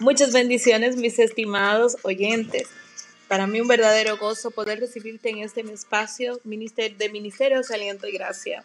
Muchas 0.00 0.32
bendiciones, 0.32 0.96
mis 0.96 1.20
estimados 1.20 1.98
oyentes. 2.02 2.66
Para 3.28 3.46
mí 3.46 3.60
un 3.60 3.68
verdadero 3.68 4.16
gozo 4.16 4.50
poder 4.50 4.80
recibirte 4.80 5.30
en 5.30 5.38
este 5.38 5.60
espacio 5.60 6.40
de 6.42 7.08
Ministerios 7.12 7.70
Aliento 7.70 8.08
y 8.08 8.12
Gracia. 8.12 8.64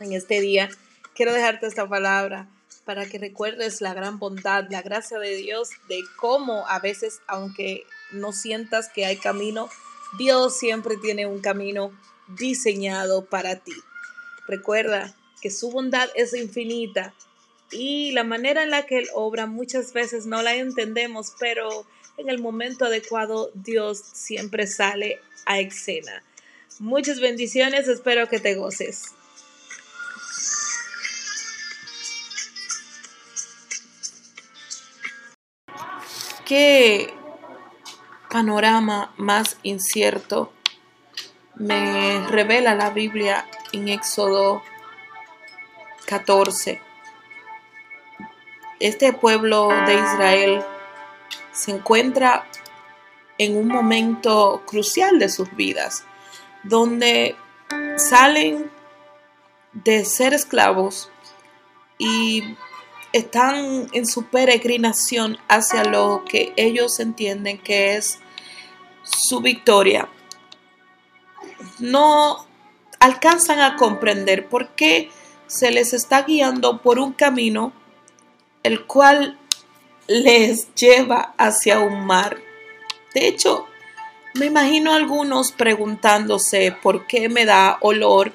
En 0.00 0.14
este 0.14 0.40
día 0.40 0.70
quiero 1.14 1.34
dejarte 1.34 1.66
esta 1.66 1.86
palabra 1.86 2.48
para 2.86 3.04
que 3.04 3.18
recuerdes 3.18 3.82
la 3.82 3.92
gran 3.92 4.18
bondad, 4.18 4.64
la 4.70 4.80
gracia 4.80 5.18
de 5.18 5.36
Dios, 5.36 5.68
de 5.90 6.00
cómo 6.16 6.66
a 6.66 6.78
veces, 6.78 7.20
aunque 7.26 7.84
no 8.10 8.32
sientas 8.32 8.88
que 8.88 9.04
hay 9.04 9.18
camino, 9.18 9.68
Dios 10.16 10.58
siempre 10.58 10.96
tiene 10.96 11.26
un 11.26 11.42
camino 11.42 11.92
diseñado 12.38 13.26
para 13.26 13.56
ti. 13.56 13.74
Recuerda 14.48 15.14
que 15.42 15.50
su 15.50 15.70
bondad 15.70 16.08
es 16.14 16.32
infinita 16.32 17.12
y 17.72 18.12
la 18.12 18.24
manera 18.24 18.62
en 18.62 18.70
la 18.70 18.86
que 18.86 18.98
Él 18.98 19.08
obra 19.14 19.46
muchas 19.46 19.92
veces 19.92 20.26
no 20.26 20.42
la 20.42 20.54
entendemos, 20.54 21.34
pero 21.40 21.86
en 22.18 22.28
el 22.28 22.40
momento 22.40 22.84
adecuado 22.84 23.50
Dios 23.54 24.02
siempre 24.12 24.66
sale 24.66 25.20
a 25.46 25.58
escena. 25.58 26.22
Muchas 26.78 27.20
bendiciones, 27.20 27.88
espero 27.88 28.28
que 28.28 28.38
te 28.38 28.54
goces. 28.54 29.14
¿Qué 36.44 37.14
panorama 38.30 39.14
más 39.16 39.56
incierto 39.62 40.52
me 41.54 42.26
revela 42.28 42.74
la 42.74 42.90
Biblia 42.90 43.46
en 43.72 43.88
Éxodo 43.88 44.62
14? 46.06 46.91
Este 48.82 49.12
pueblo 49.12 49.68
de 49.86 49.94
Israel 49.94 50.64
se 51.52 51.70
encuentra 51.70 52.44
en 53.38 53.56
un 53.56 53.68
momento 53.68 54.62
crucial 54.66 55.20
de 55.20 55.28
sus 55.28 55.54
vidas, 55.54 56.04
donde 56.64 57.36
salen 57.96 58.70
de 59.72 60.04
ser 60.04 60.34
esclavos 60.34 61.10
y 61.96 62.56
están 63.12 63.86
en 63.92 64.04
su 64.04 64.24
peregrinación 64.24 65.38
hacia 65.48 65.84
lo 65.84 66.24
que 66.28 66.52
ellos 66.56 66.98
entienden 66.98 67.58
que 67.58 67.96
es 67.96 68.18
su 69.04 69.40
victoria. 69.40 70.08
No 71.78 72.46
alcanzan 72.98 73.60
a 73.60 73.76
comprender 73.76 74.48
por 74.48 74.70
qué 74.70 75.08
se 75.46 75.70
les 75.70 75.92
está 75.92 76.22
guiando 76.22 76.82
por 76.82 76.98
un 76.98 77.12
camino 77.12 77.72
el 78.62 78.86
cual 78.86 79.38
les 80.06 80.74
lleva 80.74 81.34
hacia 81.38 81.80
un 81.80 82.06
mar. 82.06 82.38
De 83.14 83.28
hecho, 83.28 83.66
me 84.34 84.46
imagino 84.46 84.94
algunos 84.94 85.52
preguntándose 85.52 86.72
por 86.72 87.06
qué 87.06 87.28
me 87.28 87.44
da 87.44 87.78
olor 87.80 88.32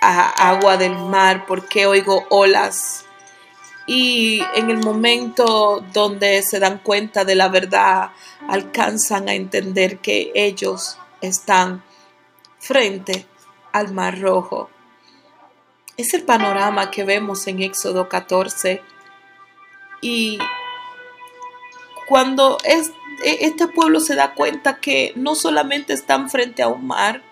a 0.00 0.50
agua 0.50 0.76
del 0.76 0.96
mar, 0.96 1.46
por 1.46 1.68
qué 1.68 1.86
oigo 1.86 2.24
olas. 2.30 3.04
Y 3.86 4.42
en 4.54 4.70
el 4.70 4.78
momento 4.78 5.84
donde 5.92 6.42
se 6.42 6.60
dan 6.60 6.78
cuenta 6.78 7.24
de 7.24 7.34
la 7.34 7.48
verdad, 7.48 8.10
alcanzan 8.48 9.28
a 9.28 9.34
entender 9.34 9.98
que 9.98 10.30
ellos 10.34 10.98
están 11.20 11.82
frente 12.58 13.26
al 13.72 13.92
mar 13.92 14.20
rojo. 14.20 14.70
Es 15.96 16.14
el 16.14 16.22
panorama 16.22 16.90
que 16.90 17.04
vemos 17.04 17.46
en 17.48 17.62
Éxodo 17.62 18.08
14 18.08 18.82
y 20.02 20.38
cuando 22.06 22.58
e, 22.64 22.82
este 23.22 23.68
pueblo 23.68 24.00
se 24.00 24.14
da 24.14 24.34
cuenta 24.34 24.78
que 24.80 25.12
no 25.16 25.34
solamente 25.34 25.94
están 25.94 26.28
frente 26.28 26.62
a 26.62 26.68
un 26.68 26.86
mar, 26.86 27.22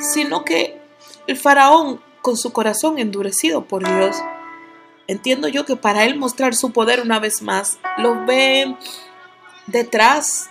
sino 0.00 0.44
que 0.44 0.78
el 1.26 1.38
faraón, 1.38 2.02
con 2.20 2.36
su 2.36 2.52
corazón 2.52 2.98
endurecido 2.98 3.64
por 3.64 3.86
Dios, 3.86 4.16
entiendo 5.06 5.46
yo 5.48 5.64
que 5.64 5.76
para 5.76 6.04
él 6.04 6.16
mostrar 6.16 6.54
su 6.54 6.72
poder 6.72 7.00
una 7.00 7.20
vez 7.20 7.40
más, 7.40 7.78
los 7.96 8.26
ve 8.26 8.74
detrás, 9.68 10.50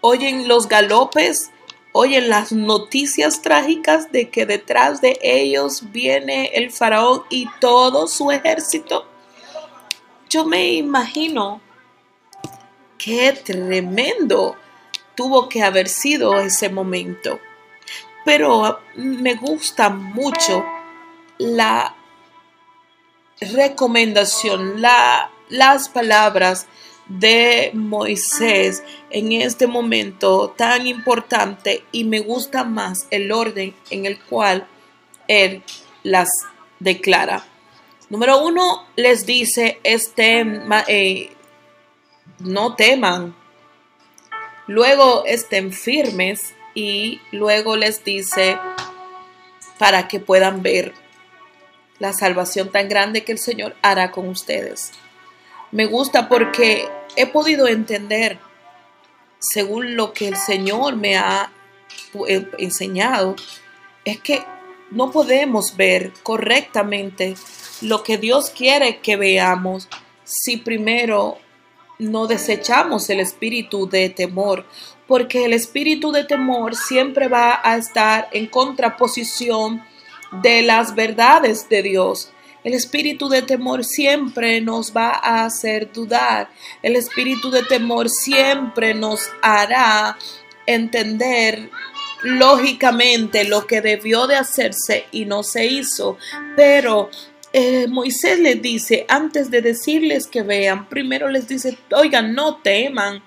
oyen 0.00 0.48
los 0.48 0.68
galopes, 0.68 1.52
oyen 1.92 2.28
las 2.28 2.50
noticias 2.50 3.40
trágicas 3.40 4.10
de 4.10 4.28
que 4.30 4.46
detrás 4.46 5.00
de 5.00 5.16
ellos 5.22 5.92
viene 5.92 6.46
el 6.54 6.72
faraón 6.72 7.22
y 7.30 7.48
todo 7.60 8.08
su 8.08 8.32
ejército 8.32 9.06
yo 10.34 10.44
me 10.44 10.72
imagino 10.72 11.60
qué 12.98 13.32
tremendo 13.44 14.56
tuvo 15.14 15.48
que 15.48 15.62
haber 15.62 15.88
sido 15.88 16.40
ese 16.40 16.68
momento. 16.68 17.38
Pero 18.24 18.80
me 18.96 19.36
gusta 19.36 19.90
mucho 19.90 20.64
la 21.38 21.94
recomendación, 23.40 24.82
la, 24.82 25.30
las 25.50 25.88
palabras 25.88 26.66
de 27.06 27.70
Moisés 27.72 28.82
en 29.10 29.30
este 29.30 29.68
momento 29.68 30.52
tan 30.56 30.88
importante 30.88 31.84
y 31.92 32.02
me 32.02 32.18
gusta 32.18 32.64
más 32.64 33.06
el 33.12 33.30
orden 33.30 33.72
en 33.90 34.04
el 34.04 34.18
cual 34.18 34.66
él 35.28 35.62
las 36.02 36.28
declara. 36.80 37.53
Número 38.14 38.44
uno, 38.44 38.86
les 38.94 39.26
dice, 39.26 39.80
este, 39.82 40.46
eh, 40.86 41.30
no 42.38 42.76
teman. 42.76 43.34
Luego 44.68 45.24
estén 45.26 45.72
firmes 45.72 46.54
y 46.74 47.20
luego 47.32 47.74
les 47.74 48.04
dice 48.04 48.56
para 49.80 50.06
que 50.06 50.20
puedan 50.20 50.62
ver 50.62 50.94
la 51.98 52.12
salvación 52.12 52.70
tan 52.70 52.88
grande 52.88 53.24
que 53.24 53.32
el 53.32 53.40
Señor 53.40 53.74
hará 53.82 54.12
con 54.12 54.28
ustedes. 54.28 54.92
Me 55.72 55.86
gusta 55.86 56.28
porque 56.28 56.88
he 57.16 57.26
podido 57.26 57.66
entender, 57.66 58.38
según 59.40 59.96
lo 59.96 60.12
que 60.12 60.28
el 60.28 60.36
Señor 60.36 60.94
me 60.94 61.16
ha 61.16 61.50
eh, 62.28 62.48
enseñado, 62.58 63.34
es 64.04 64.20
que 64.20 64.44
no 64.90 65.10
podemos 65.10 65.76
ver 65.76 66.12
correctamente 66.22 67.34
lo 67.80 68.02
que 68.02 68.18
Dios 68.18 68.50
quiere 68.50 68.98
que 68.98 69.16
veamos 69.16 69.88
si 70.24 70.56
primero 70.56 71.38
no 71.98 72.26
desechamos 72.26 73.08
el 73.10 73.20
espíritu 73.20 73.88
de 73.88 74.08
temor, 74.08 74.64
porque 75.06 75.44
el 75.44 75.52
espíritu 75.52 76.12
de 76.12 76.24
temor 76.24 76.74
siempre 76.74 77.28
va 77.28 77.60
a 77.62 77.76
estar 77.76 78.28
en 78.32 78.46
contraposición 78.46 79.82
de 80.42 80.62
las 80.62 80.94
verdades 80.94 81.68
de 81.68 81.82
Dios. 81.82 82.30
El 82.64 82.72
espíritu 82.72 83.28
de 83.28 83.42
temor 83.42 83.84
siempre 83.84 84.60
nos 84.62 84.96
va 84.96 85.10
a 85.10 85.44
hacer 85.44 85.92
dudar. 85.92 86.48
El 86.82 86.96
espíritu 86.96 87.50
de 87.50 87.62
temor 87.62 88.08
siempre 88.08 88.94
nos 88.94 89.28
hará 89.42 90.16
entender 90.66 91.70
lógicamente 92.24 93.44
lo 93.44 93.66
que 93.66 93.80
debió 93.80 94.26
de 94.26 94.36
hacerse 94.36 95.06
y 95.12 95.26
no 95.26 95.42
se 95.42 95.66
hizo. 95.66 96.18
Pero 96.56 97.10
eh, 97.52 97.86
Moisés 97.86 98.40
les 98.40 98.60
dice, 98.60 99.04
antes 99.08 99.50
de 99.50 99.62
decirles 99.62 100.26
que 100.26 100.42
vean, 100.42 100.88
primero 100.88 101.28
les 101.28 101.46
dice, 101.46 101.78
oigan, 101.92 102.34
no 102.34 102.56
teman. 102.56 103.22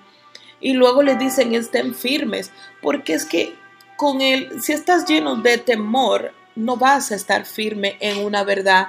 Y 0.60 0.72
luego 0.72 1.02
les 1.02 1.18
dicen, 1.18 1.54
estén 1.54 1.94
firmes. 1.94 2.50
Porque 2.82 3.14
es 3.14 3.24
que 3.24 3.54
con 3.96 4.20
él, 4.20 4.50
si 4.60 4.72
estás 4.72 5.06
lleno 5.06 5.36
de 5.36 5.58
temor, 5.58 6.34
no 6.56 6.76
vas 6.76 7.12
a 7.12 7.14
estar 7.14 7.46
firme 7.46 7.96
en 8.00 8.18
una 8.18 8.42
verdad. 8.42 8.88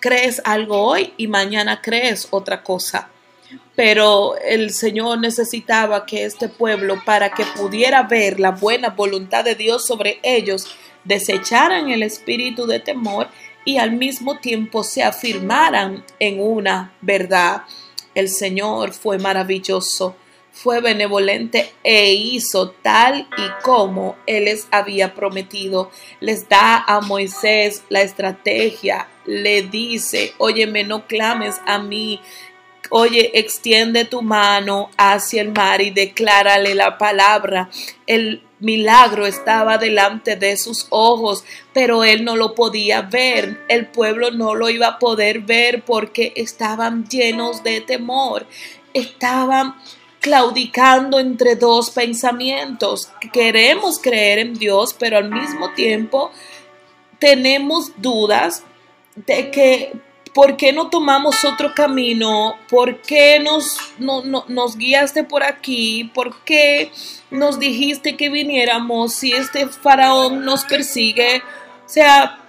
Crees 0.00 0.42
algo 0.44 0.82
hoy 0.82 1.14
y 1.16 1.28
mañana 1.28 1.80
crees 1.80 2.28
otra 2.30 2.62
cosa. 2.62 3.10
Pero 3.76 4.36
el 4.36 4.72
Señor 4.72 5.18
necesitaba 5.20 6.06
que 6.06 6.24
este 6.24 6.48
pueblo, 6.48 7.02
para 7.04 7.30
que 7.30 7.44
pudiera 7.56 8.04
ver 8.04 8.38
la 8.38 8.52
buena 8.52 8.90
voluntad 8.90 9.44
de 9.44 9.54
Dios 9.54 9.86
sobre 9.86 10.20
ellos, 10.22 10.68
desecharan 11.04 11.90
el 11.90 12.02
espíritu 12.02 12.66
de 12.66 12.80
temor 12.80 13.28
y 13.64 13.78
al 13.78 13.92
mismo 13.92 14.38
tiempo 14.38 14.84
se 14.84 15.02
afirmaran 15.02 16.04
en 16.18 16.40
una 16.40 16.94
verdad. 17.00 17.62
El 18.14 18.28
Señor 18.28 18.92
fue 18.92 19.18
maravilloso, 19.18 20.14
fue 20.52 20.80
benevolente 20.80 21.72
e 21.82 22.12
hizo 22.12 22.70
tal 22.70 23.28
y 23.36 23.62
como 23.64 24.16
Él 24.26 24.44
les 24.44 24.68
había 24.70 25.14
prometido. 25.14 25.90
Les 26.20 26.48
da 26.48 26.84
a 26.86 27.00
Moisés 27.00 27.82
la 27.88 28.02
estrategia, 28.02 29.08
le 29.26 29.62
dice, 29.62 30.32
óyeme, 30.38 30.84
no 30.84 31.06
clames 31.06 31.60
a 31.66 31.78
mí. 31.78 32.20
Oye, 32.90 33.30
extiende 33.34 34.04
tu 34.04 34.22
mano 34.22 34.90
hacia 34.96 35.42
el 35.42 35.52
mar 35.52 35.80
y 35.80 35.90
declárale 35.90 36.74
la 36.74 36.98
palabra. 36.98 37.70
El 38.06 38.42
milagro 38.60 39.26
estaba 39.26 39.78
delante 39.78 40.36
de 40.36 40.56
sus 40.56 40.86
ojos, 40.90 41.44
pero 41.72 42.04
él 42.04 42.24
no 42.24 42.36
lo 42.36 42.54
podía 42.54 43.02
ver. 43.02 43.64
El 43.68 43.86
pueblo 43.86 44.30
no 44.30 44.54
lo 44.54 44.70
iba 44.70 44.88
a 44.88 44.98
poder 44.98 45.40
ver 45.40 45.82
porque 45.82 46.32
estaban 46.36 47.06
llenos 47.08 47.62
de 47.62 47.80
temor. 47.80 48.46
Estaban 48.92 49.74
claudicando 50.20 51.18
entre 51.18 51.56
dos 51.56 51.90
pensamientos. 51.90 53.10
Queremos 53.32 53.98
creer 53.98 54.38
en 54.38 54.54
Dios, 54.54 54.94
pero 54.98 55.18
al 55.18 55.30
mismo 55.30 55.72
tiempo 55.74 56.30
tenemos 57.18 57.92
dudas 58.00 58.62
de 59.16 59.50
que 59.50 59.92
¿por 60.34 60.56
qué 60.56 60.72
no 60.72 60.90
tomamos 60.90 61.44
otro 61.44 61.72
camino? 61.74 62.58
¿Por 62.68 63.00
qué 63.00 63.38
nos, 63.38 63.78
nos 63.98 64.76
guiaste 64.76 65.24
por 65.24 65.44
aquí? 65.44 66.10
¿Por 66.12 66.42
qué 66.44 66.90
nos 67.30 67.58
dijiste 67.58 68.16
que 68.16 68.28
viniéramos 68.28 69.14
si 69.14 69.32
este 69.32 69.68
faraón 69.68 70.44
nos 70.44 70.64
persigue? 70.64 71.42
O 71.86 71.88
sea, 71.88 72.40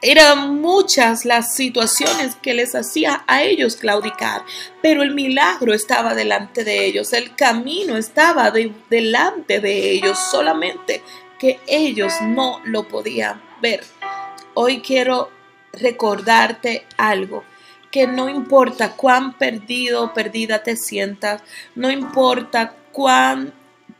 eran 0.00 0.60
muchas 0.60 1.24
las 1.24 1.54
situaciones 1.54 2.36
que 2.36 2.54
les 2.54 2.74
hacía 2.74 3.24
a 3.26 3.42
ellos 3.42 3.76
claudicar, 3.76 4.42
pero 4.82 5.02
el 5.02 5.14
milagro 5.14 5.72
estaba 5.72 6.14
delante 6.14 6.64
de 6.64 6.84
ellos, 6.84 7.12
el 7.12 7.34
camino 7.34 7.96
estaba 7.96 8.50
delante 8.50 9.60
de 9.60 9.90
ellos, 9.92 10.18
solamente 10.30 11.02
que 11.38 11.58
ellos 11.66 12.12
no 12.20 12.60
lo 12.64 12.86
podían 12.86 13.42
ver. 13.62 13.82
Hoy 14.52 14.80
quiero 14.80 15.30
recordarte 15.80 16.86
algo, 16.96 17.44
que 17.90 18.06
no 18.06 18.28
importa 18.28 18.92
cuán 18.92 19.38
perdido 19.38 20.02
o 20.04 20.14
perdida 20.14 20.62
te 20.62 20.76
sientas, 20.76 21.42
no 21.74 21.90
importa 21.90 22.74
cuán 22.92 23.52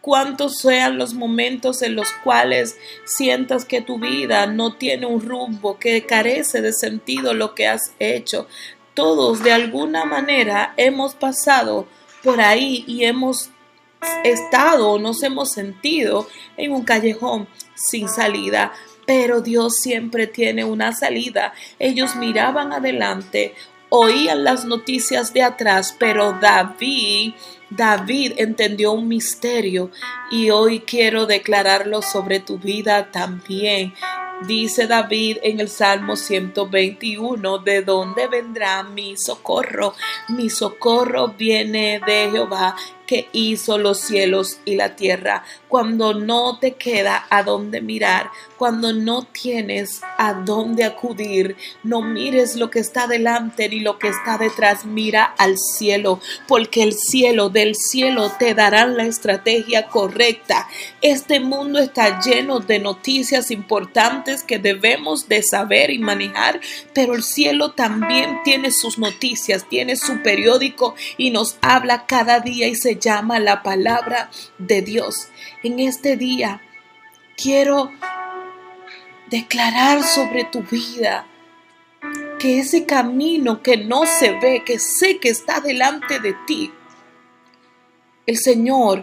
cuántos 0.05 0.59
sean 0.59 0.99
los 0.99 1.15
momentos 1.15 1.81
en 1.81 1.97
los 1.97 2.12
cuales 2.23 2.76
sientas 3.06 3.65
que 3.65 3.81
tu 3.81 3.99
vida 3.99 4.47
no 4.47 4.75
tiene 4.75 5.06
un 5.06 5.23
rumbo, 5.23 5.79
que 5.79 6.05
carece 6.05 6.61
de 6.61 6.75
sentido 6.75 7.32
lo 7.32 7.55
que 7.55 7.67
has 7.67 7.94
hecho. 7.99 8.47
Todos 8.93 9.43
de 9.43 9.53
alguna 9.53 10.05
manera 10.05 10.75
hemos 10.76 11.15
pasado 11.15 11.88
por 12.23 12.43
ahí 12.43 12.85
y 12.87 13.05
hemos 13.05 13.49
estado 14.25 14.91
o 14.91 14.99
nos 14.99 15.23
hemos 15.23 15.53
sentido 15.53 16.29
en 16.59 16.73
un 16.73 16.85
callejón 16.85 17.49
sin 17.75 18.09
salida. 18.09 18.73
Pero 19.06 19.41
Dios 19.41 19.77
siempre 19.77 20.27
tiene 20.27 20.65
una 20.65 20.93
salida. 20.93 21.53
Ellos 21.79 22.17
miraban 22.17 22.73
adelante, 22.73 23.55
oían 23.89 24.45
las 24.45 24.65
noticias 24.65 25.33
de 25.33 25.43
atrás, 25.43 25.95
pero 25.99 26.33
David 26.41 27.35
David 27.77 28.35
entendió 28.37 28.93
un 28.93 29.09
misterio 29.09 29.91
y 30.31 30.51
hoy 30.51 30.81
quiero 30.81 31.27
declararlo 31.27 32.03
sobre 32.03 32.39
tu 32.39 32.59
vida 32.59 33.11
también. 33.11 33.95
Dice 34.47 34.87
David 34.87 35.39
en 35.43 35.61
el 35.61 35.69
Salmo 35.69 36.17
121, 36.17 37.59
¿de 37.59 37.83
dónde 37.83 38.27
vendrá 38.29 38.83
mi 38.83 39.17
socorro? 39.17 39.95
Mi 40.29 40.50
socorro 40.50 41.29
viene 41.29 42.00
de 42.07 42.31
Jehová 42.31 42.77
que 43.06 43.29
hizo 43.33 43.79
los 43.79 44.01
cielos 44.01 44.59
y 44.65 44.77
la 44.77 44.97
tierra. 44.97 45.45
Cuando 45.69 46.15
no 46.15 46.59
te 46.59 46.75
queda 46.75 47.27
a 47.31 47.43
dónde 47.43 47.81
mirar, 47.81 48.31
cuando 48.56 48.93
no 48.93 49.25
tienes 49.25 50.01
a 50.17 50.35
dónde 50.35 50.85
acudir, 50.85 51.56
no 51.83 52.01
mires 52.03 52.56
lo 52.56 52.71
que 52.71 52.79
está 52.79 53.06
delante 53.06 53.69
ni 53.69 53.81
lo 53.81 53.99
que 53.99 54.09
está 54.09 54.39
detrás, 54.39 54.85
mira 54.85 55.25
al 55.25 55.59
cielo, 55.59 56.21
porque 56.47 56.83
el 56.83 56.95
cielo 56.95 57.51
del 57.51 57.75
cielo 57.75 58.33
te 58.39 58.55
darán 58.55 58.97
la 58.97 59.05
estrategia 59.05 59.87
correcta. 59.89 60.69
Este 61.00 61.41
mundo 61.41 61.79
está 61.79 62.21
lleno 62.21 62.61
de 62.61 62.79
noticias 62.79 63.50
importantes 63.50 64.43
que 64.43 64.59
debemos 64.59 65.29
de 65.29 65.43
saber 65.43 65.91
y 65.91 65.99
manejar, 65.99 66.61
pero 66.93 67.15
el 67.15 67.23
cielo 67.23 67.73
también 67.73 68.39
tiene 68.45 68.71
sus 68.71 68.99
noticias, 68.99 69.69
tiene 69.69 69.97
su 69.97 70.23
periódico 70.23 70.95
y 71.17 71.31
nos 71.31 71.57
habla 71.61 72.07
cada 72.07 72.41
día 72.41 72.69
y 72.69 72.77
se 72.77 72.94
llama 72.96 73.38
la 73.41 73.62
palabra 73.62 74.31
de 74.58 74.82
Dios. 74.82 75.29
En 75.62 75.79
este 75.81 76.17
día 76.17 76.61
quiero 77.37 77.91
declarar 79.31 80.02
sobre 80.02 80.44
tu 80.44 80.62
vida 80.62 81.26
que 82.38 82.61
ese 82.61 82.85
camino 82.85 83.62
que 83.62 83.76
no 83.76 84.06
se 84.06 84.32
ve, 84.38 84.62
que 84.64 84.79
sé 84.79 85.19
que 85.19 85.31
está 85.31 85.61
delante 85.61 86.20
de 86.20 86.35
ti, 86.46 86.73
el 88.26 88.38
Señor 88.38 89.02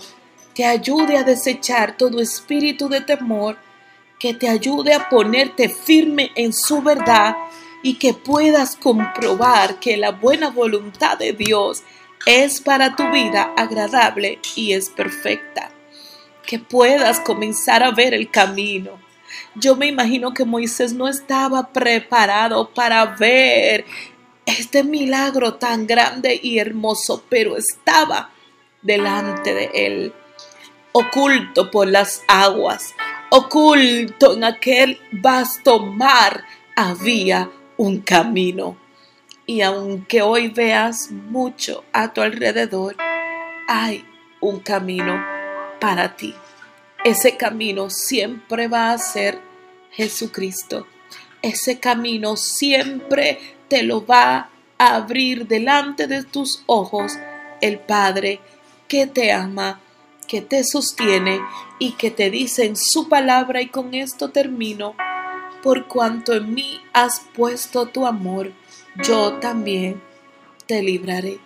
te 0.53 0.65
ayude 0.65 1.17
a 1.17 1.23
desechar 1.23 1.97
todo 1.97 2.19
espíritu 2.19 2.89
de 2.89 3.01
temor, 3.01 3.57
que 4.19 4.33
te 4.33 4.49
ayude 4.49 4.93
a 4.93 5.09
ponerte 5.09 5.69
firme 5.69 6.31
en 6.35 6.53
su 6.53 6.81
verdad 6.81 7.35
y 7.83 7.95
que 7.95 8.13
puedas 8.13 8.75
comprobar 8.75 9.79
que 9.79 9.97
la 9.97 10.11
buena 10.11 10.49
voluntad 10.49 11.17
de 11.17 11.33
Dios 11.33 11.83
es 12.25 12.61
para 12.61 12.95
tu 12.95 13.09
vida 13.11 13.53
agradable 13.57 14.39
y 14.55 14.73
es 14.73 14.89
perfecta. 14.89 15.71
Que 16.45 16.59
puedas 16.59 17.19
comenzar 17.19 17.83
a 17.83 17.91
ver 17.91 18.13
el 18.13 18.29
camino. 18.29 18.99
Yo 19.55 19.75
me 19.75 19.87
imagino 19.87 20.33
que 20.33 20.45
Moisés 20.45 20.93
no 20.93 21.07
estaba 21.07 21.69
preparado 21.69 22.69
para 22.73 23.05
ver 23.05 23.85
este 24.45 24.83
milagro 24.83 25.55
tan 25.55 25.87
grande 25.87 26.39
y 26.41 26.59
hermoso, 26.59 27.23
pero 27.29 27.57
estaba 27.57 28.31
delante 28.81 29.53
de 29.53 29.69
él, 29.73 30.13
oculto 30.91 31.69
por 31.69 31.87
las 31.87 32.23
aguas, 32.27 32.93
oculto 33.29 34.33
en 34.33 34.43
aquel 34.43 34.99
vasto 35.11 35.79
mar, 35.79 36.43
había 36.75 37.49
un 37.77 37.99
camino. 38.01 38.77
Y 39.51 39.59
aunque 39.63 40.21
hoy 40.21 40.47
veas 40.47 41.11
mucho 41.11 41.83
a 41.91 42.13
tu 42.13 42.21
alrededor, 42.21 42.95
hay 43.67 44.05
un 44.39 44.61
camino 44.61 45.21
para 45.81 46.15
ti. 46.15 46.33
Ese 47.03 47.35
camino 47.35 47.89
siempre 47.89 48.69
va 48.69 48.93
a 48.93 48.97
ser 48.97 49.41
Jesucristo. 49.91 50.87
Ese 51.41 51.81
camino 51.81 52.37
siempre 52.37 53.39
te 53.67 53.83
lo 53.83 54.05
va 54.05 54.49
a 54.77 54.95
abrir 54.95 55.45
delante 55.47 56.07
de 56.07 56.23
tus 56.23 56.63
ojos 56.65 57.17
el 57.59 57.77
Padre 57.77 58.39
que 58.87 59.05
te 59.05 59.33
ama, 59.33 59.81
que 60.29 60.39
te 60.39 60.63
sostiene 60.63 61.41
y 61.77 61.91
que 61.97 62.09
te 62.09 62.29
dice 62.29 62.63
en 62.63 62.77
su 62.77 63.09
palabra 63.09 63.61
y 63.61 63.67
con 63.67 63.95
esto 63.95 64.29
termino, 64.29 64.95
por 65.61 65.89
cuanto 65.89 66.31
en 66.31 66.53
mí 66.53 66.79
has 66.93 67.19
puesto 67.35 67.87
tu 67.87 68.07
amor 68.07 68.53
yo 68.95 69.33
también 69.39 70.01
te 70.67 70.81
libraré. 70.81 71.39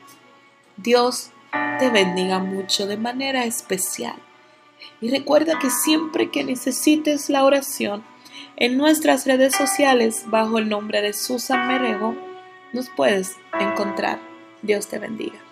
Dios 0.78 1.32
te 1.80 1.90
bendiga 1.90 2.40
mucho 2.40 2.88
de 2.88 2.98
manera 2.98 3.46
especial. 3.46 4.16
Y 5.02 5.10
recuerda 5.10 5.60
que 5.60 5.70
siempre 5.70 6.32
que 6.32 6.44
necesites 6.44 7.30
la 7.30 7.44
oración, 7.44 8.04
en 8.58 8.78
nuestras 8.78 9.26
redes 9.26 9.56
sociales 9.56 10.24
bajo 10.28 10.58
el 10.58 10.70
nombre 10.70 11.02
de 11.02 11.14
Susan 11.14 11.68
Merejo, 11.68 12.16
nos 12.74 12.90
puedes 12.90 13.36
encontrar. 13.60 14.20
Dios 14.62 14.88
te 14.88 15.00
bendiga. 15.00 15.45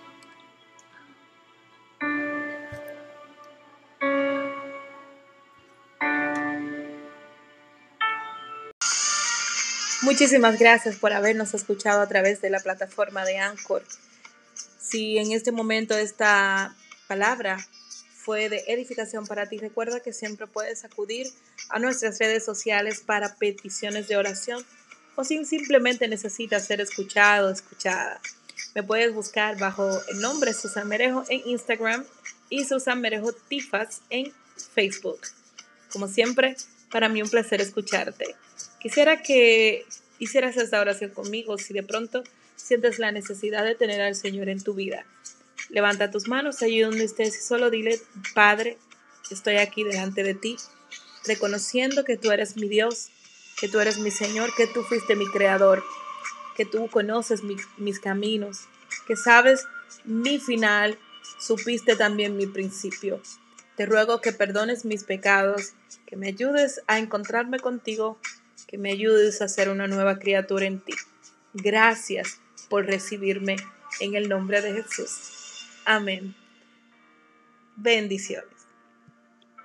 Muchísimas 10.03 10.59
gracias 10.59 10.97
por 10.97 11.13
habernos 11.13 11.53
escuchado 11.53 12.01
a 12.01 12.09
través 12.09 12.41
de 12.41 12.49
la 12.49 12.59
plataforma 12.59 13.23
de 13.23 13.37
Anchor. 13.37 13.83
Si 14.77 15.17
en 15.17 15.31
este 15.31 15.53
momento 15.53 15.97
esta 15.97 16.75
palabra 17.07 17.65
fue 18.13 18.49
de 18.49 18.65
edificación 18.67 19.25
para 19.25 19.47
ti, 19.47 19.59
recuerda 19.59 20.01
que 20.01 20.11
siempre 20.11 20.45
puedes 20.45 20.83
acudir 20.83 21.27
a 21.69 21.79
nuestras 21.79 22.19
redes 22.19 22.43
sociales 22.43 22.99
para 22.99 23.35
peticiones 23.35 24.09
de 24.09 24.17
oración 24.17 24.65
o 25.15 25.23
si 25.23 25.45
simplemente 25.45 26.09
necesitas 26.09 26.65
ser 26.65 26.81
escuchado 26.81 27.49
escuchada. 27.49 28.19
Me 28.75 28.83
puedes 28.83 29.13
buscar 29.13 29.57
bajo 29.57 29.89
el 30.09 30.19
nombre 30.19 30.53
Susan 30.53 30.85
Merejo 30.85 31.23
en 31.29 31.47
Instagram 31.47 32.03
y 32.49 32.65
Susan 32.65 32.99
Merejo 32.99 33.31
Tifas 33.31 34.01
en 34.09 34.33
Facebook. 34.73 35.21
Como 35.93 36.09
siempre, 36.09 36.57
para 36.93 37.09
mí 37.09 37.23
un 37.23 37.29
placer 37.29 37.59
escucharte. 37.59 38.35
Quisiera 38.79 39.23
que 39.23 39.83
hicieras 40.19 40.57
esta 40.57 40.79
oración 40.79 41.09
conmigo 41.09 41.57
si 41.57 41.73
de 41.73 41.81
pronto 41.81 42.23
sientes 42.55 42.99
la 42.99 43.11
necesidad 43.11 43.65
de 43.65 43.73
tener 43.73 43.99
al 43.99 44.13
Señor 44.13 44.47
en 44.47 44.61
tu 44.61 44.75
vida. 44.75 45.03
Levanta 45.69 46.11
tus 46.11 46.27
manos 46.27 46.61
allí 46.61 46.81
donde 46.81 47.03
estés 47.03 47.35
y 47.35 47.41
solo 47.41 47.71
dile, 47.71 47.99
Padre, 48.35 48.77
estoy 49.31 49.57
aquí 49.57 49.83
delante 49.83 50.21
de 50.21 50.35
ti, 50.35 50.55
reconociendo 51.25 52.05
que 52.05 52.15
tú 52.15 52.31
eres 52.31 52.57
mi 52.57 52.69
Dios, 52.69 53.09
que 53.59 53.67
tú 53.67 53.79
eres 53.79 53.97
mi 53.97 54.11
Señor, 54.11 54.53
que 54.55 54.67
tú 54.67 54.83
fuiste 54.83 55.15
mi 55.15 55.25
Creador, 55.31 55.83
que 56.55 56.65
tú 56.65 56.87
conoces 56.89 57.41
mis 57.43 57.99
caminos, 57.99 58.65
que 59.07 59.15
sabes 59.15 59.65
mi 60.05 60.37
final, 60.37 60.99
supiste 61.39 61.95
también 61.95 62.37
mi 62.37 62.45
principio. 62.45 63.19
Te 63.75 63.85
ruego 63.85 64.21
que 64.21 64.31
perdones 64.31 64.85
mis 64.85 65.03
pecados, 65.03 65.73
que 66.05 66.15
me 66.15 66.27
ayudes 66.27 66.81
a 66.87 66.99
encontrarme 66.99 67.59
contigo, 67.59 68.19
que 68.67 68.77
me 68.77 68.91
ayudes 68.91 69.41
a 69.41 69.47
ser 69.47 69.69
una 69.69 69.87
nueva 69.87 70.19
criatura 70.19 70.65
en 70.65 70.79
ti. 70.79 70.93
Gracias 71.53 72.39
por 72.69 72.85
recibirme 72.85 73.55
en 73.99 74.15
el 74.15 74.29
nombre 74.29 74.61
de 74.61 74.73
Jesús. 74.73 75.69
Amén. 75.85 76.35
Bendiciones. 77.75 78.52